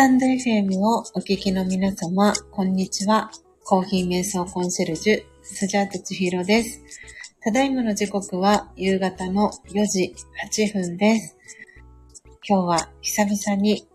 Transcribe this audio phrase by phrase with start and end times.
[0.00, 3.30] タンド FM をお聞きの皆様、こんにちは。
[3.64, 6.80] コーヒー瞑想コンシェルジュ、スジャータチヒロです。
[7.44, 10.14] ただいまの時刻は夕方の4時
[10.50, 11.36] 8分です。
[12.48, 13.86] 今日は久々に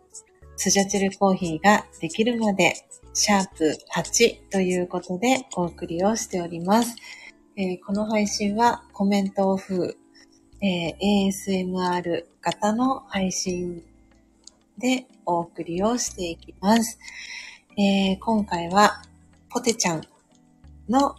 [0.57, 2.75] スジャチルコーヒーができるまで
[3.15, 6.95] シャープ8ということでお送りをしております。
[7.57, 9.97] えー、この配信はコメントオフ、
[10.61, 13.81] えー、ASMR 型の配信
[14.77, 16.99] でお送りをしていきます。
[17.77, 19.01] えー、今回は
[19.49, 20.01] ポテちゃん
[20.89, 21.15] の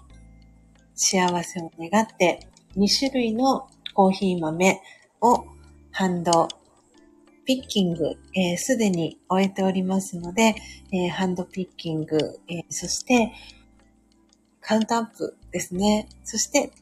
[0.95, 4.81] 幸せを願って2種類のコーヒー豆
[5.21, 5.47] を
[5.91, 6.49] ハンド
[7.47, 8.17] ピッキング、
[8.59, 10.57] す、え、で、に終えておりますので、
[10.93, 12.19] えー、ハンドピッキング、
[12.49, 13.33] えー、そして
[14.61, 16.09] カウントアップですね。
[16.25, 16.73] そして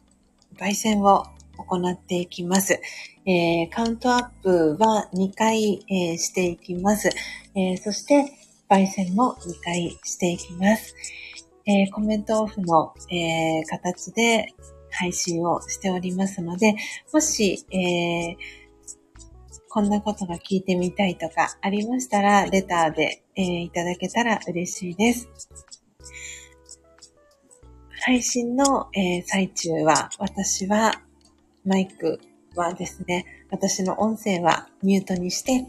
[0.56, 1.26] 焙煎を
[1.56, 2.80] 行っていきます。
[3.26, 7.08] えー、カウントアップは2回、えー、していきます。
[7.54, 8.32] えー、そして、
[8.68, 10.94] 焙煎も2回していきます。
[11.66, 14.54] えコメントオフの、え形で
[14.90, 16.74] 配信をしておりますので、
[17.12, 18.36] もし、え
[19.70, 25.28] こんなことが聞いてみたいとかありましたら、レターで、えいただけたら嬉しいです。
[28.04, 31.00] 配信の、え最中は、私は
[31.64, 32.20] マイク
[32.54, 35.66] はですね、私の音声はミュートにして、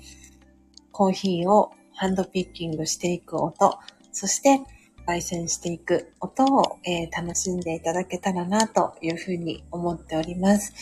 [0.91, 3.79] コーヒーをハンドピッキングしていく音、
[4.11, 4.61] そして
[5.07, 10.73] 焙煎していく音を、えー、楽しんでいただけたらなというふうに思っております。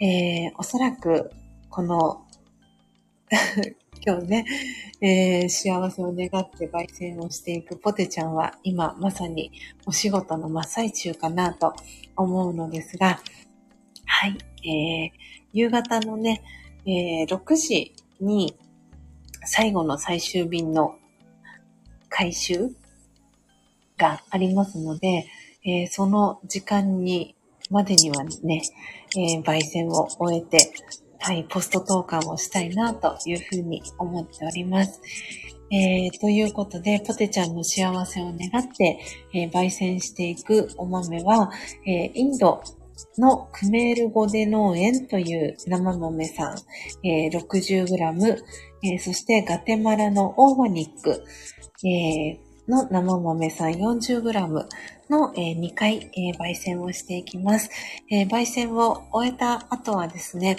[0.00, 1.30] えー、おそらく
[1.70, 2.22] この
[4.06, 4.44] 今日ね、
[5.00, 9.50] えー、幸せを願って焙煎をしていくポテちゃんは今まさに
[9.86, 11.74] お仕事の真っ最中かなと
[12.14, 13.20] 思うのですが、
[14.18, 15.10] はい、えー、
[15.52, 16.42] 夕方のね、
[16.86, 18.56] えー、6時に
[19.44, 20.96] 最後の最終便の
[22.08, 22.70] 回収
[23.98, 25.26] がありますので、
[25.66, 27.36] えー、その時間に、
[27.68, 28.62] までにはね、
[29.14, 30.72] えー、焙煎を終えて、
[31.18, 35.02] はい、ポスト投函をしたいなというふうに思っております。
[35.70, 38.98] えー、ということで、ポテちゃんの幸せを願って、
[39.34, 41.50] えー、焙煎していくお豆は、
[41.84, 42.62] えー、インド
[43.18, 46.56] のクメールゴデ農園という生豆さん、
[47.06, 48.38] えー、60g、
[48.82, 51.24] えー、そしてガテマラのオーガニック、
[51.84, 54.66] えー、の生豆さん 40g
[55.08, 57.70] の、えー、2回、え、焙煎をしていきます、
[58.10, 58.22] え。
[58.22, 60.56] 焙煎を終えた後はですね、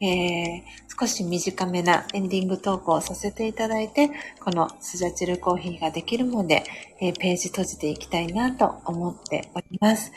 [0.00, 0.62] えー、
[0.98, 4.10] 少し短めなエンディングトークをさせていただいて、
[4.40, 6.64] このスジャチルコーヒーができるので、
[7.00, 10.12] えー、ページ閉じていきたいなと思っております。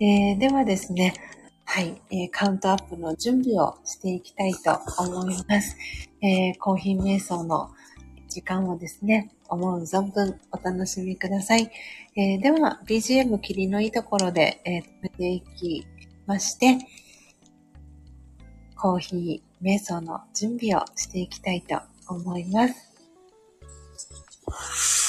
[0.00, 1.14] えー、ではですね、
[1.64, 5.76] はい、えー、カウントアップの準備をしていきたいと思います。
[6.20, 7.70] えー、コーヒー瞑想の
[8.28, 11.70] 時間をですね、思う存分お楽しみください。
[12.16, 15.86] えー、では、BGM 切りのいいところで、えー、止めていき
[16.26, 16.78] まして、
[18.84, 25.03] コーヒー瞑想の準備をしていきたいと思います。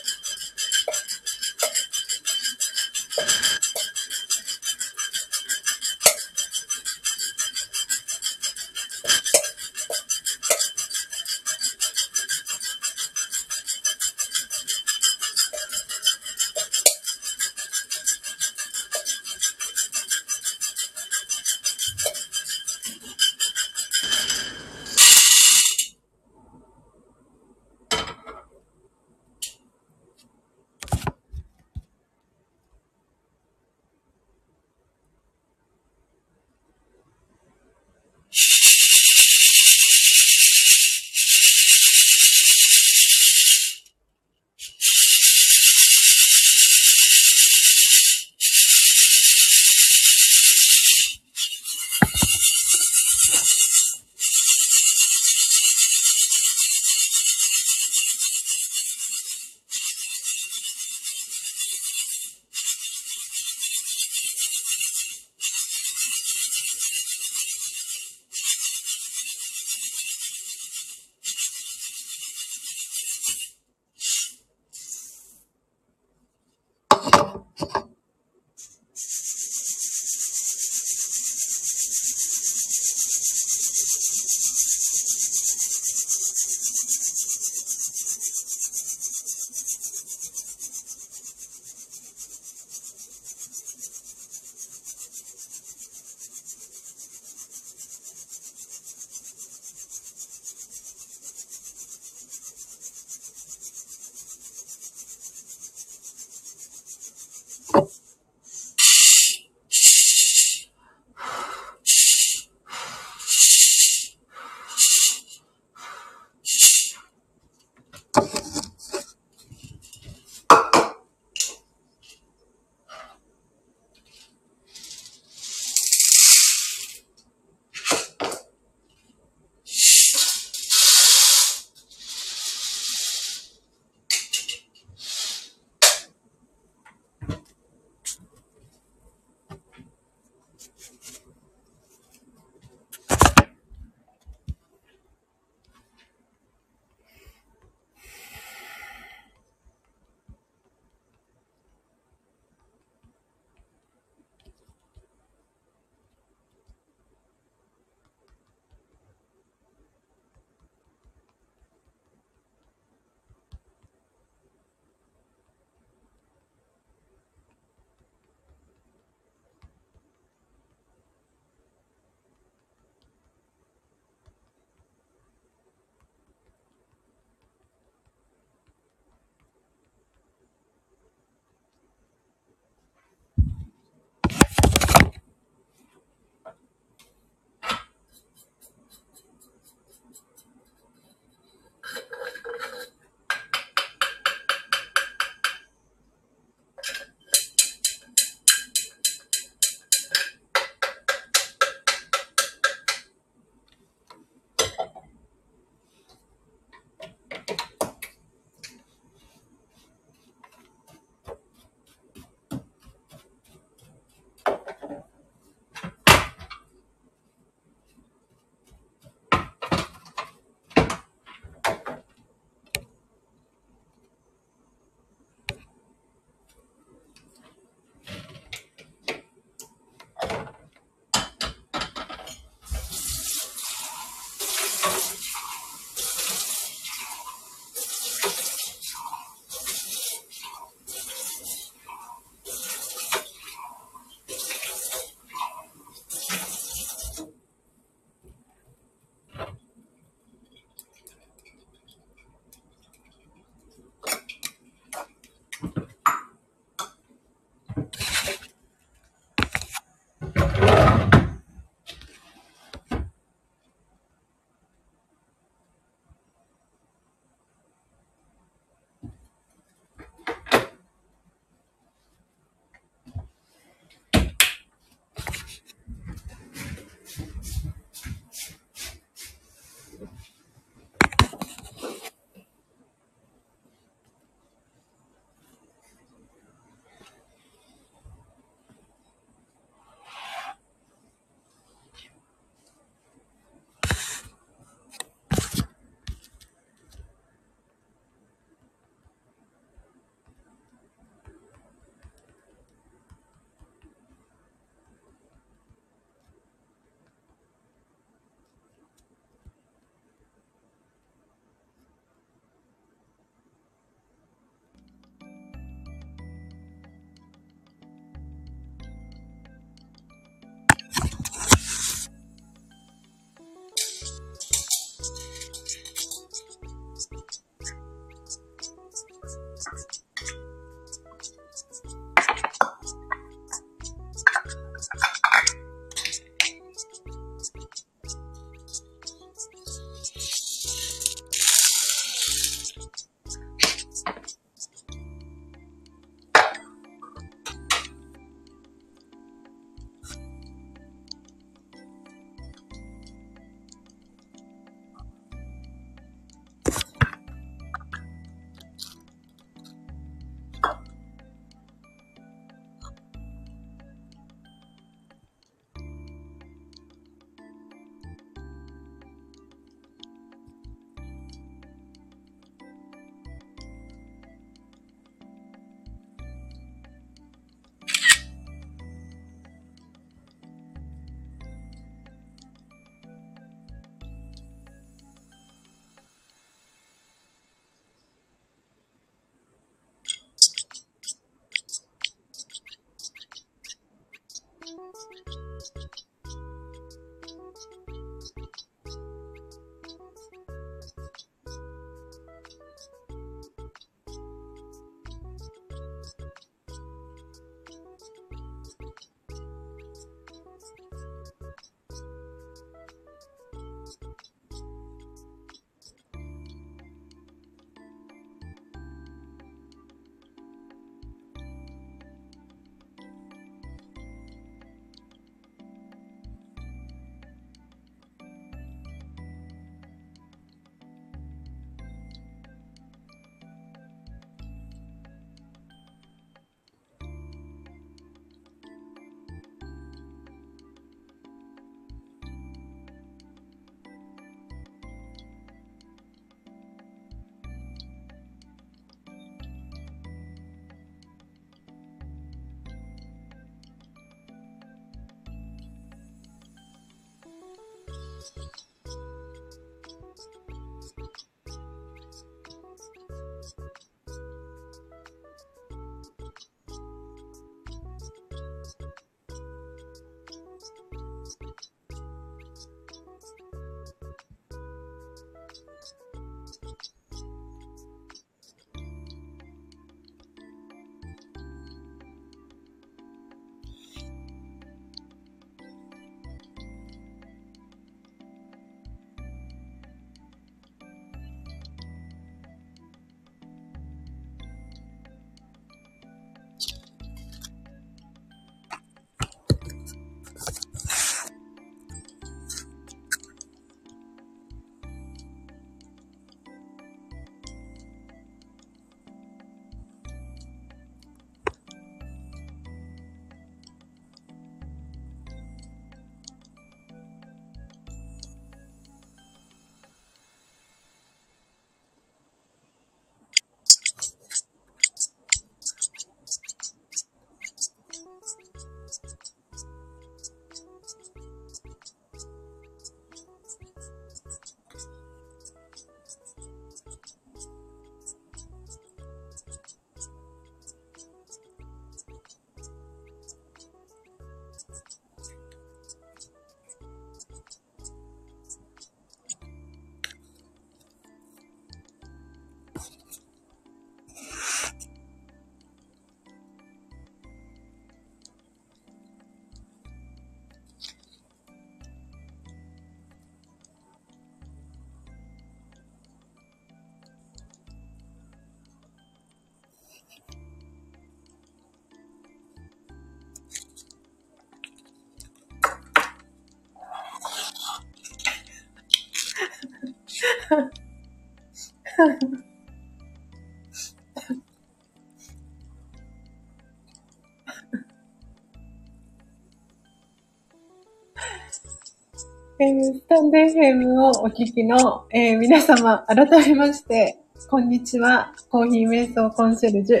[592.60, 597.16] えー、スタンデーヘムをお聞きの、えー、皆様、改めまして、
[597.50, 598.32] こんにちは。
[598.48, 600.00] コーヒー瞑想コンシェルジュ、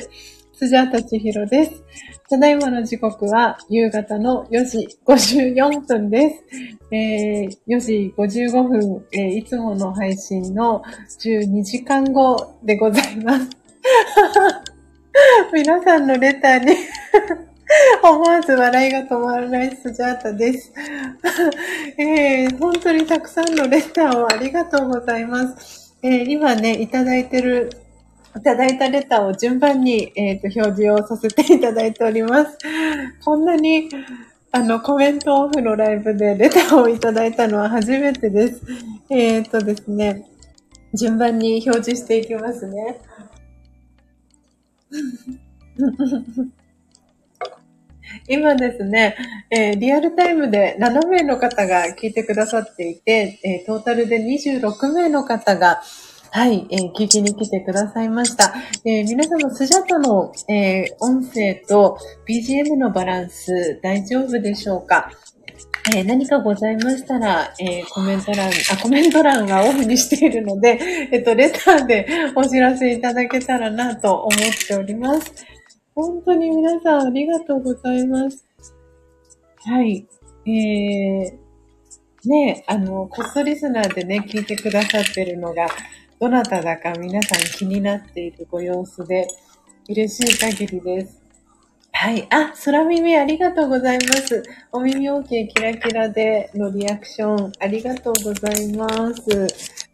[0.56, 1.82] スジャータチヒロです。
[2.30, 6.44] ただいまの時刻は夕方の4時54分です。
[6.92, 10.82] えー、4時55分、えー、いつもの配信の
[11.20, 13.50] 12時間後でございます。
[15.52, 16.76] 皆さんのレターに
[18.02, 20.72] 思わず笑いが止まらないスジャータです。
[21.98, 25.96] えー、本当にたくさんのレターをありがとうございます。
[26.02, 27.70] えー、今ね、いただいてる、
[28.36, 32.58] いただいたレターを順番に、えーと、表示をさせていただいております。
[33.24, 33.88] こんなに、
[34.50, 38.62] あの、コメントオフのライブでレターをいただいたのは初めてです。
[39.08, 40.26] えっ、ー、とですね、
[40.92, 43.00] 順番に表示していきますね。
[48.28, 49.16] 今ですね、
[49.50, 55.82] えー、リアルタイムで7名の方が聞いてくださっていて、えー、トータルで26名の方が、
[56.36, 58.52] はい、えー、聞きに来てくださいました。
[58.84, 61.96] えー、皆様、スジャタの、えー、音声と
[62.28, 65.12] BGM のバランス大丈夫でしょうか？
[65.94, 70.80] えー、何かございましたら、えー、コメント欄、あ、コメント欄はオフにしているので、
[71.12, 72.04] えっと、レターで
[72.34, 74.30] お知らせいただけたらなと思っ
[74.66, 75.32] ております。
[75.94, 78.44] 本当に皆さんありがとうございます。
[79.66, 80.04] はい。
[80.48, 85.68] えー、ね、あの、コストリスナーでね、聞いてくださってるのが、
[86.20, 89.26] どなただか皆さん気になっているご様子で、
[89.88, 91.22] 嬉しい限りです。
[91.92, 92.26] はい。
[92.30, 94.42] あ、空耳ありがとうございます。
[94.72, 99.88] お耳 OK キラキラでのリアクションありがとうございます。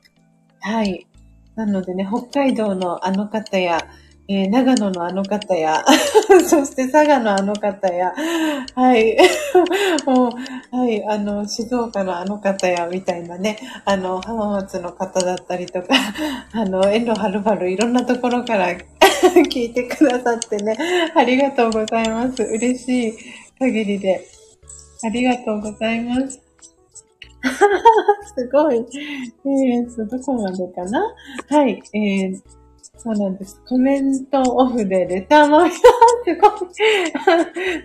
[0.61, 1.07] はい。
[1.57, 3.81] なのでね、北海道のあの方や、
[4.33, 5.85] えー長野のあの方や、
[6.49, 8.15] そして佐賀のあの方や、
[8.77, 9.19] はい。
[10.07, 15.89] もう、はい、あの、静岡のあの方や、みたいなね、あの、浜松の方だったりとか、
[16.55, 18.69] あの、遠路はるばるいろんなところから
[19.49, 20.77] 聞いてくださってね、
[21.13, 22.41] ありがとうございます。
[22.45, 23.15] 嬉しい
[23.59, 24.25] 限りで。
[25.03, 26.41] ありがとうございます。
[28.37, 28.77] すごい。
[28.77, 31.03] えーと、どこまでかな？
[31.49, 32.60] はい、えー、
[33.03, 33.59] そうなんです。
[33.67, 35.81] コメントオフでレターも、す
[36.37, 36.61] ごい。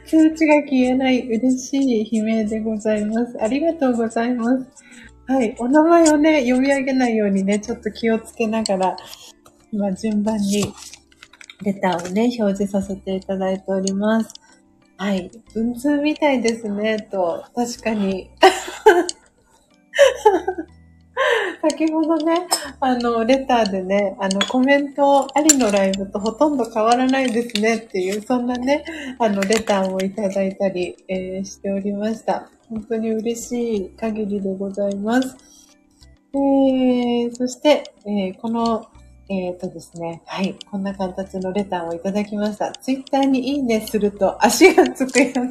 [0.06, 3.42] 通知が消えない嬉しい悲鳴でございます。
[3.42, 4.68] ありがとうございます。
[5.28, 5.56] はい。
[5.58, 8.98] お名前をね、読み上げないようにね、ちょっと気をつけながら、
[9.72, 10.66] 今順番に
[11.64, 14.34] レターをね、表示させていただいております。
[14.98, 15.32] はい。
[15.54, 17.46] 文通みたいですね、と。
[17.56, 18.32] 確かに。
[21.62, 22.48] 先ほどね、
[22.80, 28.84] あの、レターでね、あの、コメントありのライブとほとんど変わらないですねっていう、そんなね、
[29.20, 32.50] あの、レターもいただいたり、えーしておりました。
[32.70, 35.36] 本当に嬉しい限りでございます。
[36.34, 38.86] えー、そして、えーこの、
[39.28, 42.72] えっ、とですね、はい、こんな形のレターをいただきました。
[42.74, 45.34] ツイッターにいいねすると足がつくやつ。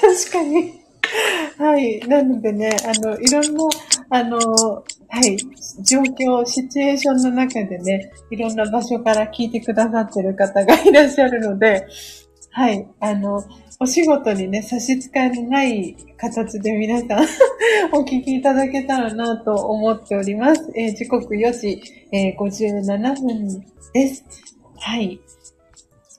[0.00, 0.81] 確かに。
[1.58, 2.00] はい。
[2.00, 3.64] なのでね、あの、いろんな、
[4.10, 5.36] あの、はい、
[5.82, 11.86] 状況、シチュエーションの中でね、いろんな場所から聞いてくださってる方がいらっしゃるので、
[12.50, 13.44] はい、あの、
[13.80, 17.26] お仕事にね、差し支えのない形で皆さん
[17.92, 20.70] お聞きいただけたらなと思っております。
[20.76, 21.82] えー時刻4時、
[22.12, 24.24] えー57分です。
[24.76, 25.20] はい。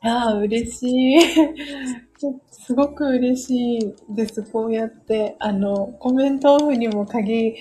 [0.01, 1.19] ああ、嬉しい。
[2.65, 4.41] すごく嬉しいです。
[4.43, 7.55] こうやって、あの、コメントオフにも限、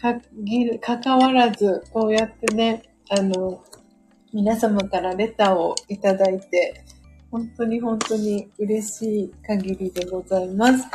[0.00, 3.62] 限る、関わらず、こうやってね、あの、
[4.32, 6.82] 皆様からレターをいただいて、
[7.30, 10.86] 本当に本当に嬉しい限りでございます。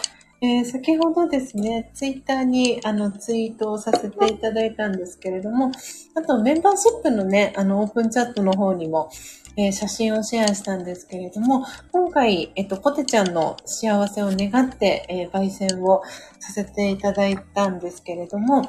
[0.44, 5.72] えー先ほどですね、ツイッターにあのツイートをさせていただいたんですけれども、
[6.16, 9.12] あとメンバーシップのね、あのオープンチャットの方にも、
[9.58, 16.02] えー写真をシェアしたんですけれども、今回、えっと、ポテちゃんの幸せを願って、えー焙煎を
[16.40, 18.68] させていただいたんですけれども、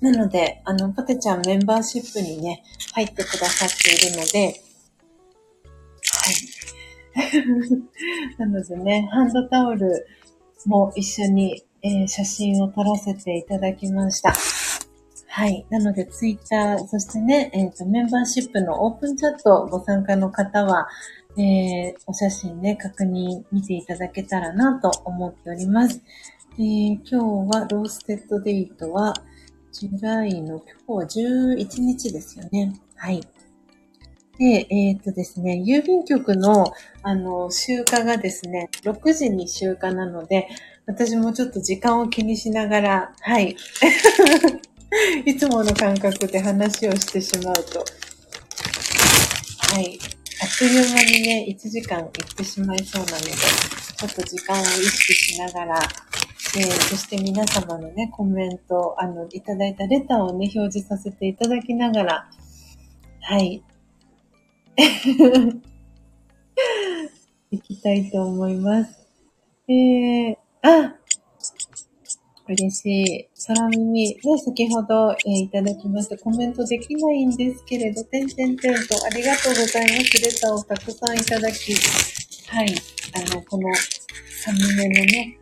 [0.00, 2.62] なので、あの、ポテちゃんメンバーシップにね、
[2.94, 4.60] 入ってくださっているので、
[6.12, 6.34] はい。
[8.38, 10.06] なのでね、ハンドタオル
[10.66, 14.34] も一緒に、えー写真を撮らせていただきました。
[15.36, 15.66] はい。
[15.68, 20.86] なので、ツイッター、そしてね、えっ、と、メンバーシップのオープンチャットご参加の方は、
[21.36, 26.00] えーお写真ね、確認見ていただけたらなと思っております。
[26.56, 27.16] えー今日
[27.52, 29.12] は roasted date は、
[29.72, 32.72] July の今日は11日ですよね。
[32.94, 33.20] はい。
[34.38, 36.72] で、えっ、とですね、郵便局の、
[37.02, 40.46] あの、集荷がですね、6時に集荷なので、
[40.86, 43.56] 私もちょっと時間を気にしながら、はい。
[45.26, 47.84] いつもの感覚で話をしてしまうと、
[49.74, 49.98] はい。
[50.42, 55.78] あっという間にね、1時間行ってしまいそうなので、ちょっと時間を意識しながら、
[56.56, 62.30] えーそして皆様のね、コメント、あの、いただいたレターをね、表示させていただきながら、
[63.22, 63.64] はい。
[67.50, 69.08] 行きたいと思います。
[69.68, 70.94] えー、あ
[72.46, 73.28] 嬉しい。
[73.46, 74.14] 空耳。
[74.14, 76.18] ね、先ほど、えーいただきました。
[76.18, 80.22] コメントできないんですけれど、てんてんてんとありがとうございます。
[80.22, 81.72] レターをたくさんいただき、
[82.48, 82.74] はい。
[83.14, 85.38] あの、このサムネのね、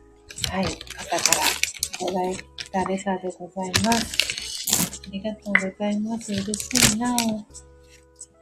[0.50, 2.36] はい、方からいただい
[2.70, 5.02] たレターでございます。
[5.04, 6.32] ありがとうございます。
[6.32, 7.44] 嬉しいなぁ。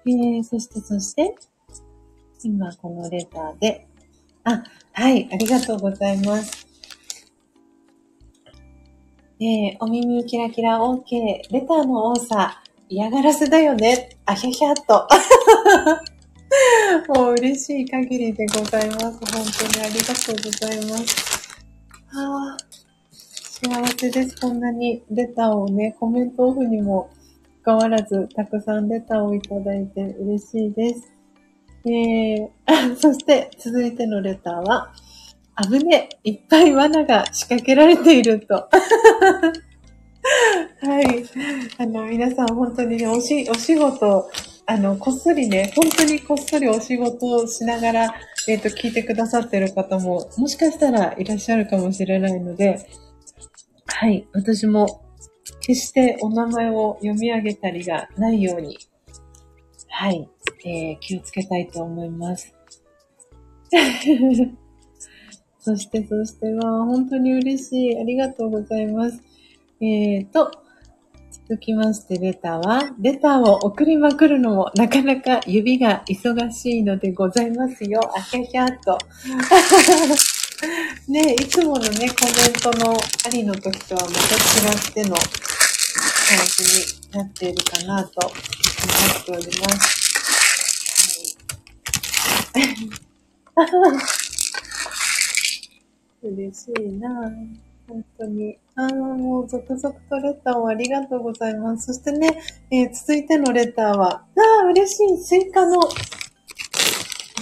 [0.07, 1.35] えー、そして、そして、
[2.43, 3.87] 今このレターで、
[4.45, 6.60] あ、はい、ありがとうございます。
[9.43, 11.01] えー、お耳キラキラ OK、
[11.51, 15.09] レターの多さ、嫌がらせだよね、あひゃひゃっと。
[17.09, 19.01] もう嬉しい限りでございます。
[19.01, 19.19] 本
[19.73, 21.49] 当にありがとうございます。
[22.13, 22.59] ああ、
[23.11, 24.39] 幸せです。
[24.43, 27.09] こんなにレターをね、コメントオフにも
[27.65, 31.11] 関わらず、たくさんレターをいただいて嬉しいです。
[31.87, 32.51] えー、
[33.01, 34.93] そして続いてのレターは、
[35.63, 38.55] 危ねえ、いっぱい罠が仕掛けられていると。
[40.83, 41.25] はい。
[41.79, 44.31] あの、皆さん本当にね、おし、お仕事
[44.71, 48.15] あの、こっそりね、本当にこっそりお仕事をしながら、
[48.47, 52.87] えっ、と、聞いてくださってる方も、もしかしたらいらっしゃるかもしれないので、
[53.87, 55.03] はい、私も、
[55.61, 58.79] 決してお名前を読み上げたりがないように、
[59.89, 60.29] はい、
[60.65, 62.55] えー、気をつけたいと思います。
[65.61, 68.01] そして、そしては、本当に嬉しい。
[68.01, 69.23] ありがとうございます。
[69.81, 70.51] えーと、
[71.49, 78.01] 続きまして、レターは、レターを送りまくるのもなかなか指が忙しいのでございますよ。
[78.17, 78.97] あひゃひゃっと。
[81.09, 84.17] ね、いつものね、コメントのありの時とはまた違
[84.77, 85.27] っての感
[86.47, 86.63] じ
[87.13, 88.35] になっているかなと思
[89.21, 90.01] っております。
[92.55, 92.65] はい
[96.23, 97.09] 嬉しいな
[97.89, 98.59] 本当に。
[98.77, 101.87] ああ、もう続々とレターをありがとうございます。
[101.87, 102.41] そしてね、
[102.71, 104.25] えー、続いてのレターは、あ
[104.63, 105.25] あ、嬉しい。
[105.25, 105.81] 追加の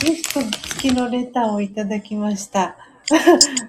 [0.01, 2.77] ギフト付きのレターをいただきました。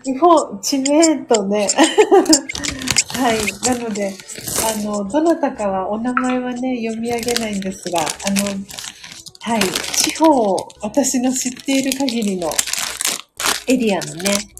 [0.05, 1.67] 日本、知名度ね。
[3.15, 3.37] はい。
[3.65, 4.13] なので、
[4.63, 8.45] あの、どなたかはお名前はね、読み上げないんですが、あの、
[9.41, 9.61] はい。
[9.97, 12.51] 地方を、私の知っている限りの
[13.67, 14.58] エリアのね、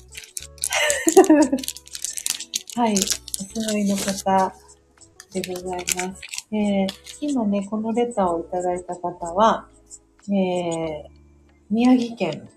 [2.75, 2.93] はい。
[2.93, 4.53] お住まいの方
[5.33, 6.21] でございます。
[6.51, 6.87] えー、
[7.21, 9.67] 今ね、このレターをいただいた方は、
[10.27, 11.03] えー、
[11.69, 12.47] 宮城県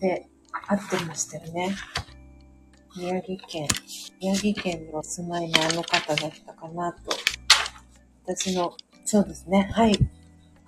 [0.00, 0.26] で
[0.68, 1.74] 会ってましたよね。
[2.96, 3.68] 宮城県、
[4.20, 6.98] 宮城県にお住まいのあの方だったかなと。
[8.24, 9.70] 私の、そうですね。
[9.72, 9.98] はい。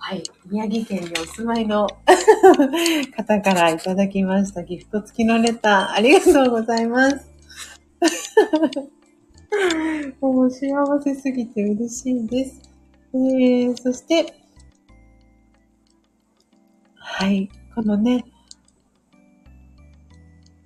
[0.07, 0.21] はい。
[0.45, 1.87] 宮城県にお住まいの
[3.17, 7.27] 方からいただきましたギフト付きのレター、ありがとうございます。
[10.21, 12.61] もう幸せすぎて嬉しいです。
[13.15, 14.35] えー、そして、
[16.93, 18.25] はい、このね、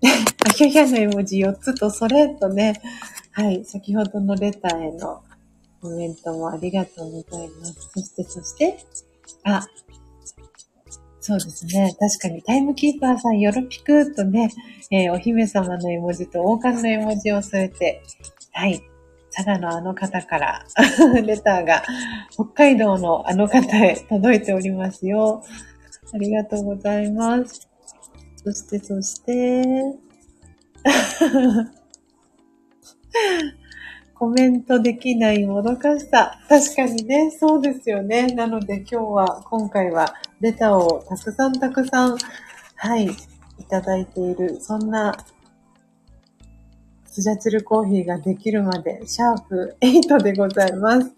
[0.46, 2.82] あひゃひゃの絵文字4つとそれとね、
[3.32, 5.24] はい、先ほどのレターへの
[5.82, 7.90] コメントもありがとうございます。
[7.94, 8.78] そして、そして、
[9.44, 9.68] あ、
[11.20, 11.96] そうですね。
[12.00, 14.52] 確かにタイムキーパーさんよろぴくとね、
[14.92, 18.02] えー、お姫様の絵文字と王冠の絵文字を添えて、
[18.52, 18.82] はい。
[19.32, 20.66] 佐賀のあの方から
[21.24, 21.84] レターが
[22.32, 25.44] 北海道のあの方へ届いておりますよ。
[26.12, 27.70] ありがとうございます。
[28.44, 29.64] そして、そして、
[34.20, 36.38] コメントできないもどかしさ。
[36.50, 38.28] 確かにね、そうですよね。
[38.36, 42.18] なので今日は、今回はレターをたくさんたくさん、
[42.76, 44.60] はい、いただいている。
[44.60, 45.16] そんな、
[47.06, 51.14] スジャチルコーヒーができるまで、シャープ8でございます。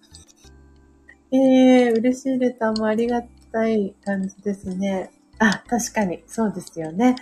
[1.32, 5.10] えー、嬉しいレターもありがたい感じですね。
[5.40, 7.16] あ、確かに、そうですよね。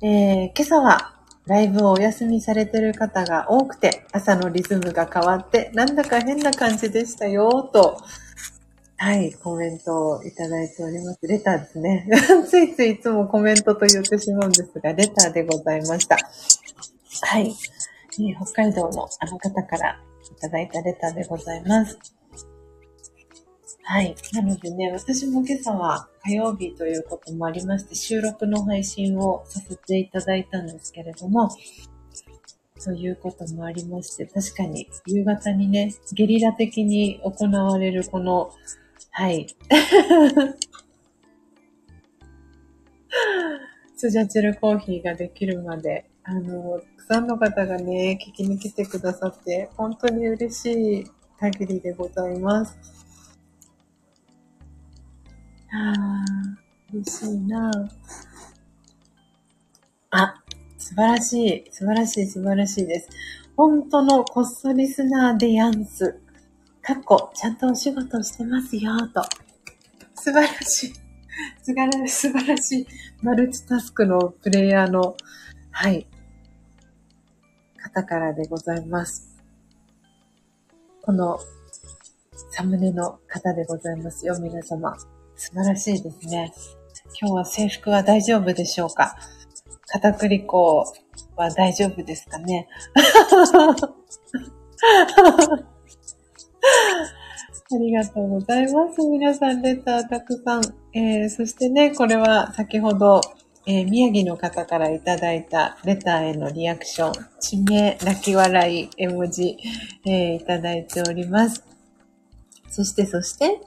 [0.00, 1.14] えー、今朝は、
[1.46, 7.98] ライブをお休みされてる方が多くて、朝のリズムが変わって、なんだか変な感じでしたよ、と、
[8.96, 11.18] はい、コメントをいただいております。
[11.22, 12.08] レターですね。
[12.48, 16.16] ついついいつもコメントと言ってしまうんですが、レターでございました。
[17.20, 17.54] はい。
[18.12, 21.98] 北海道のあの方からいただいたレターでございます。
[23.86, 24.16] はい。
[24.32, 31.50] なのでね、私も今朝は火曜日ということもありまして、収録の配信をさせていただいたんですけれども、
[32.78, 38.52] そういうこともありまして、確かに夕方にね、ゲリラ的に行われるこの、
[39.10, 39.46] はい。
[43.96, 51.06] スジャチルコーヒーができるまで、あの、たくさんの方がね、聞きに来てくださって、本当に嬉しい
[51.38, 52.93] 限りでございます。
[55.74, 56.24] ああ、
[56.92, 57.70] 嬉しいな
[60.10, 60.44] あ、
[60.78, 63.08] 素晴らしい、素晴らしい、素晴らしいです。
[63.56, 66.20] 本当のこっそリスナーでやんす。
[66.80, 69.22] かっこ、ちゃんとお仕事してますよ、と。
[70.14, 70.92] 素晴らしい。
[71.62, 72.86] 素晴らしい、素晴らしい。
[73.22, 75.16] マルチタスクのプレイヤーの、
[75.72, 76.06] はい、
[77.82, 79.42] 方からでございます。
[81.02, 81.40] この
[82.52, 84.96] サムネの方でございますよ、皆様。
[85.36, 86.52] 素晴らしいですね。
[87.20, 89.16] 今日は制服は大丈夫でしょうか？
[89.86, 90.84] 片栗粉
[91.36, 92.68] は大丈夫ですかね？
[97.72, 99.00] ありがとうございます。
[99.06, 100.62] 皆さん、レターたくさん。
[100.92, 103.20] えー、そしてね、これは先ほど、
[103.66, 109.56] えー、宮城の方からいただいたレターへのリアクション、地名、泣き笑い、絵文字、
[110.06, 111.64] えー、いただいております。
[112.70, 113.60] そしてそして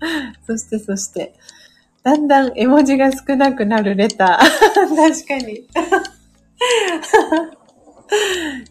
[0.46, 1.34] そしてそして、
[2.02, 4.48] だんだん絵文字が少なくなるレター。
[4.96, 5.66] 確かに。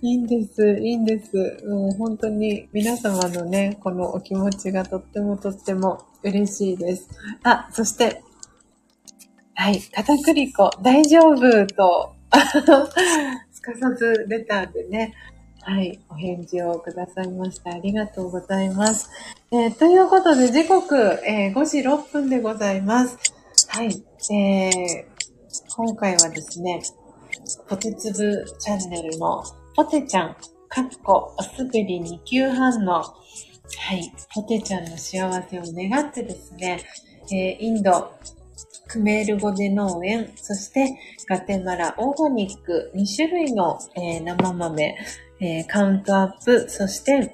[0.01, 1.63] いいんです、いいんです。
[1.67, 7.09] もう本当に皆様のね、このお気持ちがとってもとっても嬉しいです。
[7.43, 8.23] あ、そして、
[9.53, 12.13] はい、片栗粉大丈夫と、
[13.51, 15.13] すかさずレターでね、
[15.67, 17.71] はい、お返事をくださいました。
[17.71, 19.09] ありがとうございます。
[19.51, 20.95] えー、ということで、時刻、
[21.27, 23.17] えー、5時6分でございます。
[23.69, 23.87] はい、
[24.31, 25.05] えー、
[25.75, 26.83] 今回はですね、
[27.67, 29.43] ポテツブチャンネルの
[29.75, 30.35] ポテちゃん、
[30.69, 33.01] かっこおすべり2級反応。
[33.01, 33.03] は
[33.95, 36.83] い、ポテちゃんの幸せを願ってですね、
[37.31, 38.11] えー、インド、
[38.87, 40.95] クメール語で農園、そして
[41.27, 44.95] ガテマラオーガニック2種類の、えー、生豆、
[45.39, 47.33] えー、カウントアップ、そして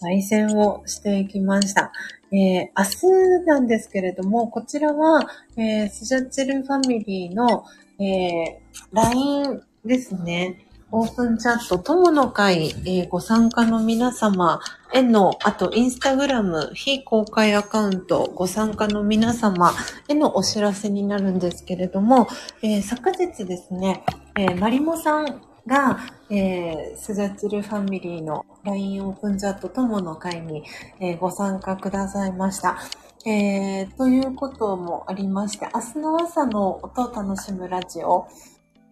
[0.00, 1.92] 焙煎をしていきました。
[2.32, 7.64] えー、明日なんですけれども、こちらは、えー、スジャッチルファミリーの、
[7.98, 8.58] えー、
[8.92, 10.66] LINE ですね。
[10.92, 14.60] オープンチャット、友の会、えー、ご参加の皆様
[14.92, 19.74] への、あと、インスタグラム、非公開アカウント、ご参加の皆様
[20.08, 22.28] へのお知らせになるんですけれども、
[22.62, 24.04] えー、昨日ですね、
[24.38, 25.98] えー、マリモさんが、
[26.30, 30.64] えー、スジャチルファミリーの LINE オープンチャット友の会に、
[31.00, 32.78] えー、ご参加くださいました。
[33.24, 38.28] えー、ということもありまして、明日の朝の音を楽しむラジオ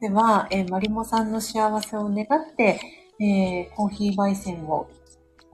[0.00, 2.80] では、えー、マリモさんの幸せを願って、
[3.20, 4.88] えー、コーヒー焙煎を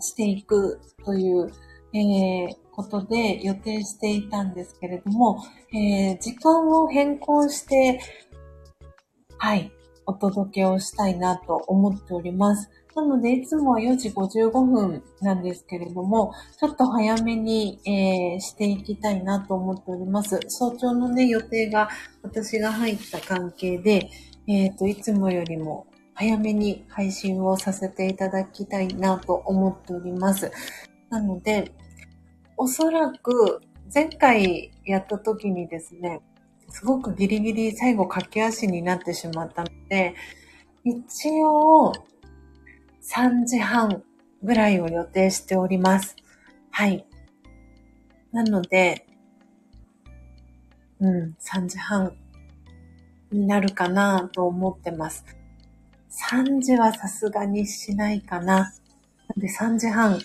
[0.01, 1.51] していくという、
[1.93, 5.45] えー、ことで予定していたんですけれども、
[5.75, 8.01] えー、時間を変更して、
[9.37, 9.71] はい、
[10.11, 12.69] お届けをしたいなと思っております。
[12.97, 20.41] なので、いつもは4時55分なんですけれども、ちょっと早めに、えー、していきたいなと思っております。
[20.49, 21.89] 早朝のね、予定が
[22.23, 24.11] 私が入った関係で、
[24.49, 30.51] えっ、ー、と、いつもよりも早めに配信をさせていただきたいなと思っております。
[31.09, 31.73] なので、
[32.57, 33.61] おそらく
[33.95, 36.21] 前回やった時にですね、
[36.71, 40.15] すごくギリギリ最後駆け足になってしまったので、
[40.85, 41.93] 一応
[43.03, 44.03] 3時半
[44.43, 46.17] ぐらいを予定しております。
[46.71, 47.05] はい。
[48.33, 49.07] なので、
[51.01, 52.17] うん、3時半
[53.33, 55.25] になるかなと思ってます。
[56.11, 58.73] 3時はさすがにしないかな。
[59.29, 60.21] なんで3時半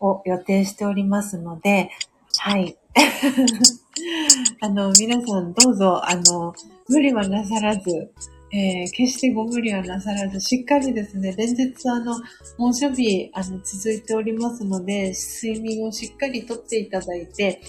[0.00, 1.90] を予定しておりますので、
[2.38, 2.76] はい。
[4.60, 6.54] あの、皆さんどうぞ、あの、
[6.88, 8.12] 無理はなさらず、
[8.52, 12.14] えー、決してご無理はなさらず、しっかりですね、連日あの、
[12.58, 17.60] 猛暑日、あの、続いておりますので、睡眠をしっかりとっていただいて、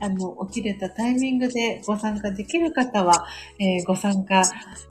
[0.00, 3.26] あの、起きれたタイミングでご参加できる方は、
[3.58, 4.42] えー、ご参加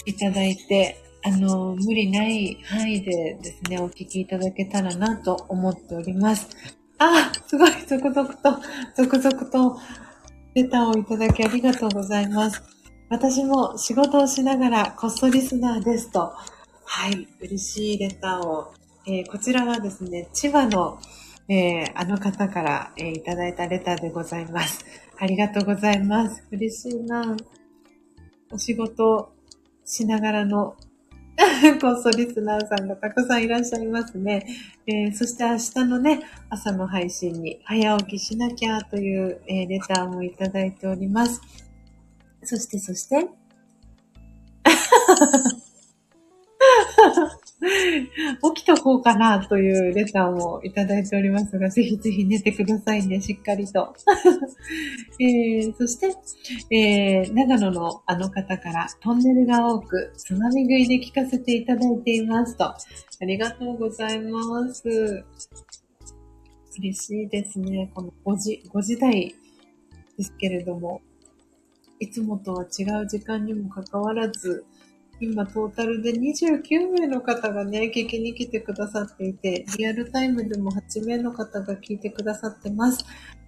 [0.06, 6.83] いただいて、あの、無理ない範囲でですね、お聞きいただけたらなと思っております。
[7.00, 8.60] あ、すごい、続々と、
[8.96, 9.80] 続々と、
[10.54, 12.62] レターをいただきありがとうございます。
[13.10, 16.34] 私も仕事をしながらこっそリスナーですと。
[16.86, 18.74] はい、嬉しいレターを。
[19.06, 20.98] えー、こちらはですね、千葉の、
[21.50, 24.86] えー、あの方から、えー、いただいたレターでございます。
[25.20, 26.44] ありがとうございます。
[26.52, 27.36] 嬉しいな
[28.52, 29.34] お仕事
[29.86, 30.76] しながらの
[31.82, 34.46] コっそリスナーさんがたくさんいらっしゃいますね。
[34.86, 41.42] えー、そして明日のね、朝の配信に早起きしなきゃという、えー、レターもいただいております。
[42.44, 43.28] そして、そして、
[48.56, 53.94] 起きとこうかなというレターもいただいておりますが、ぜひぜひ寝てくださいね、しっかりと。
[55.20, 62.66] えー、そして、えー、長野のあの方からトンネルが多く、つまみ食いで聞かせていただいていますと。
[62.66, 62.76] あ
[63.26, 65.24] りがとうございます。
[66.80, 67.92] 嬉しいですね。
[67.94, 69.36] この5時、5時台
[70.18, 71.02] ですけれども、
[72.00, 74.66] いつもとは違う時間にもかかわらず、
[75.20, 83.06] 今トータルで29名の方がね、聞きに来てくださっていて、リアルタイムでも8名の方が聞いてくださってます。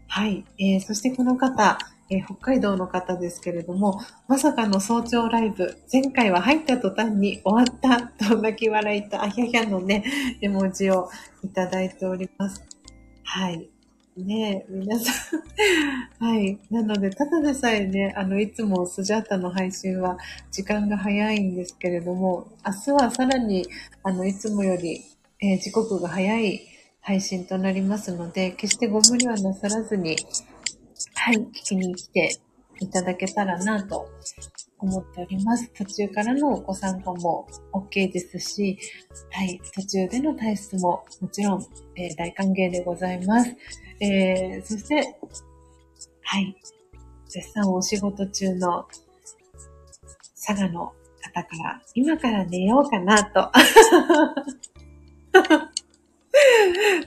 [0.08, 0.46] はい。
[0.58, 1.78] えー、そしてこの方、
[2.10, 10.04] えー、北海道の方ですけれども、まさかの早朝ライブ、前回は入った途端に終わったと泣き笑いとあひゃひゃのね、
[10.42, 11.10] 絵文字を
[11.44, 12.64] いただいております。
[13.24, 13.75] はい。
[14.18, 15.12] ねえ、皆さ
[16.22, 16.58] んはい。
[16.72, 20.18] なので、ただでさえね、あの、いつもスジャータの配信は
[20.52, 23.68] 時間が早いんですけれども、明日はさらに、
[24.04, 25.02] あの、いつもより、
[25.42, 26.62] えー、時刻が早い
[27.02, 30.16] 配信となりますので、決してご無理はなさらずに、
[31.16, 32.40] はい、聞きに来て
[32.80, 34.10] いただけたらなと
[34.80, 35.70] 思っております。
[35.74, 38.78] 途中からのご参加も OK ですし、
[39.32, 41.66] はい、途中での退出ももちろん、
[41.98, 43.54] えー、大歓迎でございます。
[44.02, 45.18] えー、そして、
[46.24, 46.56] はい、
[47.28, 48.86] 絶賛お仕事中の
[50.46, 53.52] 佐賀の方から、今から寝ようかなと。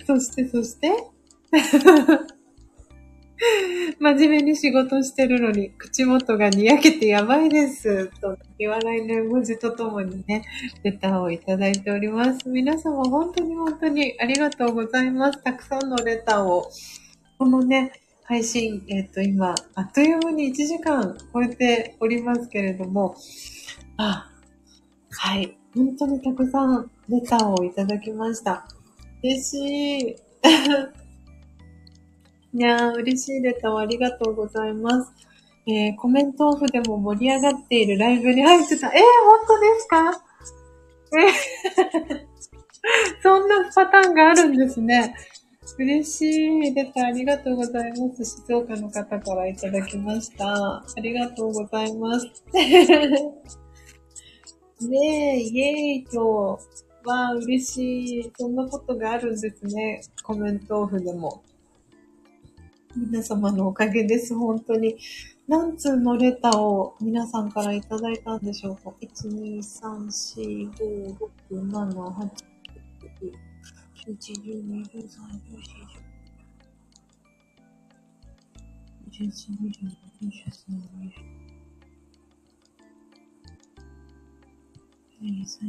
[0.07, 0.91] そして、そして
[4.01, 8.09] 真面目に仕事してるのに、口元がにやけてやばいです。
[8.21, 10.45] と、言笑いの絵文字とともにね、
[10.83, 12.49] レターをいただいております。
[12.49, 15.43] 皆様本当に本当にありがとうございます。
[15.43, 16.69] たくさんのレターを、
[17.39, 17.93] このね、
[18.25, 23.17] 配信、えっ、ー、と、今、あっという間に1時間超えておりますけれども、
[23.97, 24.31] あ、
[25.11, 25.57] はい。
[25.75, 28.67] 本当にたくさんレターをいただきました。
[29.23, 30.17] 嬉しい。
[32.55, 35.13] いやー、嬉しいレターをありがとうございます。
[35.67, 38.89] えー、コメントオフでも盛り上がっているライブに入ってた。
[38.89, 40.23] えー、本当ですか？
[41.13, 42.27] えー、
[43.23, 45.15] そんなパターンがあるんですね。
[45.79, 46.23] 嬉し
[46.69, 46.75] い。
[46.75, 48.25] レターありがとうございます。
[48.25, 50.77] 静岡の方からいただきました。
[50.77, 52.27] ありがとうございます。
[54.89, 56.59] ねえ、イェーイと、
[57.05, 58.33] わあ、嬉しい。
[58.39, 60.01] そんなことがあるんですね。
[60.23, 61.43] コメントオフでも。
[62.99, 64.97] 皆様のおかげです、本当に。
[65.47, 73.39] 何通のレターを皆さんからいただいたんでしょうか ?1、2、3、4、5、6、7、8、9、10、
[74.05, 75.69] 11、12、13、14、
[79.11, 80.59] 15、16、17、18、19、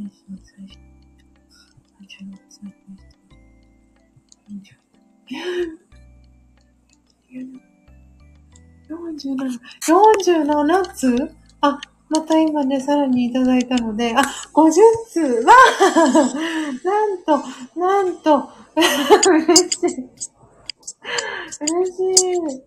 [0.00, 0.68] 22、23、
[2.00, 2.18] 24、
[4.50, 5.89] 25、
[8.88, 14.20] 47、47通あ、また今ね、さらにいただいたので、あ、
[14.52, 14.72] 50
[15.08, 15.54] 通わ
[16.84, 17.38] なんと、
[17.78, 18.48] なんと、
[19.26, 20.08] 嬉しい。
[21.60, 22.60] 嬉しい。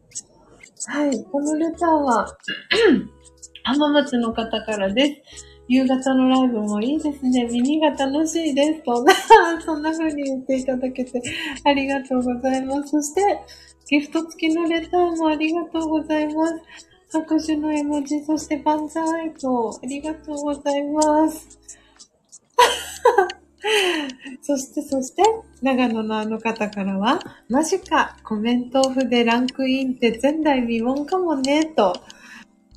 [0.85, 2.37] はい、このレターは、
[3.65, 5.52] 浜松の方からです。
[5.67, 7.45] 夕方のライブもいいですね。
[7.45, 8.83] 耳が楽しいです。
[8.83, 9.05] と、
[9.65, 11.21] そんな風に言っていただけて
[11.63, 12.89] ありがとうございます。
[12.89, 13.39] そして、
[13.89, 16.53] ギフト付きのレターもありがとうございます。
[17.11, 21.59] 拍手の絵文字、そして万歳と、ありがとうございます。
[24.41, 25.23] そして、そして、
[25.61, 31.93] 長野のあの方からは、マジか、コメントオフでランクインって前代未聞かもね、と。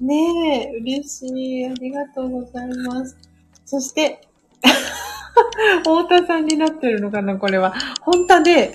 [0.01, 1.67] ねえ、嬉しい。
[1.67, 3.17] ありがとうございます。
[3.65, 4.21] そして、
[5.79, 7.75] 太田さんになってるのかな、これは。
[8.03, 8.73] 本当で、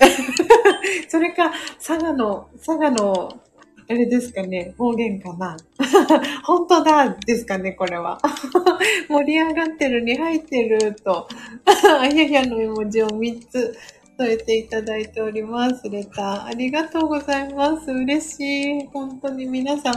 [1.08, 3.40] それか、佐賀の、佐賀の、
[3.88, 5.56] あれですかね、方言かな。
[6.44, 8.18] 本当だですかね、これは。
[9.08, 11.28] 盛り上がってるに入ってると、
[12.00, 13.76] あややの絵文字を3つ
[14.18, 15.88] 添えていただいております。
[15.88, 16.44] レター。
[16.46, 17.90] ありがとうございます。
[17.90, 18.86] 嬉しい。
[18.92, 19.94] 本当に皆さん、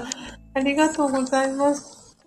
[0.55, 2.17] ありがとうございます。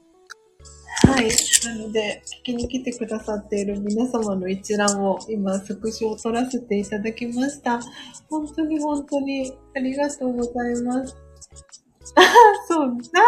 [1.07, 1.31] はい。
[1.65, 7.81] なので、聞きに来てくださっている皆様の一覧を今、スクショを取らせていただきました。
[8.29, 11.17] 本当に本当にありがとうございます。
[12.17, 12.23] あ
[12.67, 13.23] そうだ。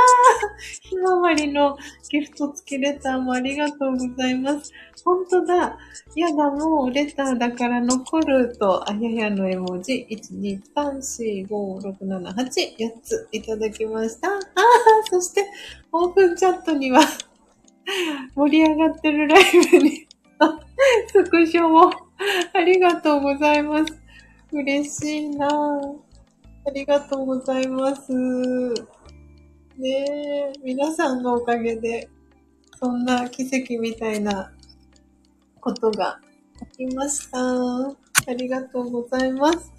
[0.81, 1.77] ひまわりの
[2.11, 4.73] ギフト付きレターもありがとうございます。
[5.05, 5.79] 本当だ。
[6.15, 14.29] やだ、もうレターだから残ると、あややの絵文字、1、2、3、4、5、6、7、8、8ついただきました。
[14.29, 14.39] ああ、
[15.11, 15.47] そして、
[15.93, 17.01] オープンチャットには
[18.35, 20.07] 盛り上がってるライブに
[21.09, 21.91] スクショも
[22.53, 24.01] ありがとうございます。
[24.53, 26.10] 嬉しいなぁ。
[26.67, 28.13] ありがとうございます。
[28.13, 32.09] ねえ、皆さんのおかげで、
[32.79, 34.53] そんな奇跡みたいな
[35.59, 36.21] ことが
[36.77, 37.39] 起きました。
[37.39, 39.73] ありがとうございます。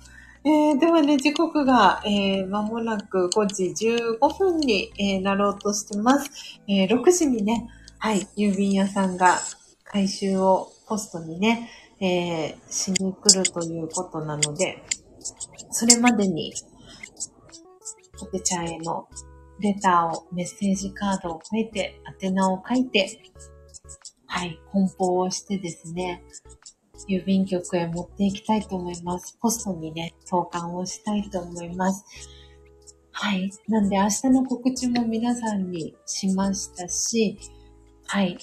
[0.43, 6.59] えー、ではね、時刻が、えー、間もなく5時15分に、えー、なろうとしてます。
[6.67, 9.37] えー、6時にね、はい、郵便屋さんが
[9.83, 14.83] 回収をポストにね、えー、しに来るということなので、
[15.69, 16.53] それまでに、
[18.21, 19.07] ポテちゃんへの
[19.59, 23.21] レターを、メッセージカードを書いて、宛名を書いて、
[24.27, 26.23] はい、梱包をしてですね、
[27.09, 29.37] 郵便局へ持っていきたいと思います。
[29.41, 32.05] ポストにね、投函をしたいと思います。
[33.11, 33.51] はい。
[33.67, 37.37] なんで明日の告知も皆さんにしましたし、
[38.07, 38.37] はい。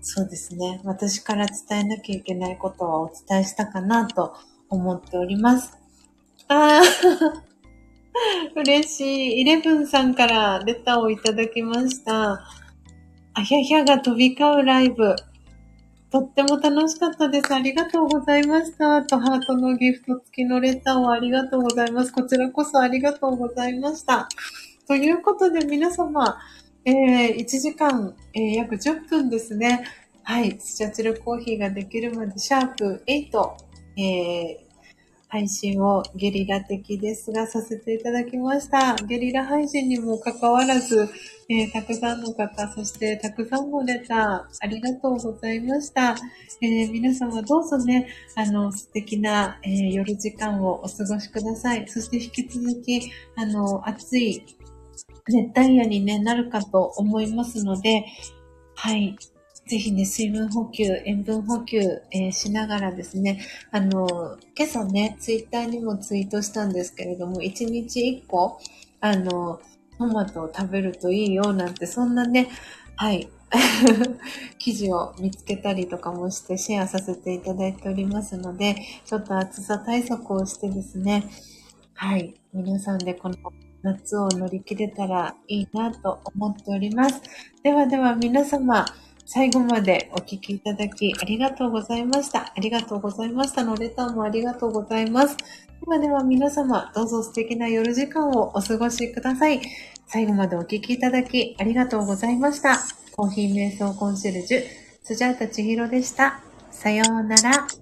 [0.00, 0.80] そうですね。
[0.84, 4.34] 私から伝えなきゃいけないことはお伝えしたかなと
[4.68, 5.78] 思っております。
[6.48, 7.51] ああ、
[8.56, 9.00] 嬉し
[9.36, 9.40] い。
[9.40, 12.44] イレブンさんからレターをいただきました。
[13.34, 15.14] あひゃひゃが飛び交うライブ。
[16.10, 17.54] とっても楽しかったです。
[17.54, 19.02] ありがとうございました。
[19.02, 22.12] と、ハートのギフト付きのレターをありがとうございます。
[22.12, 24.28] こちらこそありがとうございました。
[24.86, 26.38] ということで皆様、
[26.84, 29.84] えー、1時間、えー、約10分ですね。
[30.22, 30.58] はい。
[30.60, 33.56] スチャチルコーヒーができるまで、シャープ8、
[33.96, 34.71] えー、
[35.32, 38.94] 配信をゲリラ的ですがさせていただきました。
[38.96, 41.08] ゲリラ配信にもかかわらず、
[41.48, 46.14] えー、たくさんの方、そしてたくさんのレター、ありがとうございました。
[46.60, 51.88] えー、皆様どうぞね、あの、素敵な、えー、夜時間をお過ごしください。
[51.88, 54.44] そして引き続き、あの、暑い
[55.28, 58.04] 熱帯夜に、ね、なるかと思いますので、
[58.74, 59.16] はい。
[59.66, 61.80] ぜひね、水分補給、塩分補給、
[62.10, 63.40] えー、しながらですね、
[63.70, 68.58] あの、今朝ね、ツイッターにもツイートしたんですけれども、1日1個、
[69.00, 69.60] あの、
[69.98, 72.48] トマトを食べるといいよなんて、そんなね、
[72.96, 73.28] はい、
[74.58, 81.24] 記事を見つけたりとかもしてシェアさせていただいておりますので、ちょっと暑さ対策をしてですね、
[81.94, 83.36] はい、皆さんでこの
[83.82, 87.20] 夏を乗り切れたらいいなと思っております。
[87.62, 88.86] ではでは皆様、
[89.34, 92.52] 最後までお聞きいただきありがとうございました。
[92.54, 95.38] ありがとうございましたのレターもありがとうございます。
[95.86, 99.62] 今では皆様、どうぞ素敵な夜時間をお過ごしください。
[100.06, 102.76] 最後までお聞きいただきありがとうございました。
[103.12, 104.62] コーヒー瞑想コンシェルジュ、
[105.02, 106.42] スジャータ千尋でした。
[106.70, 107.81] さようなら。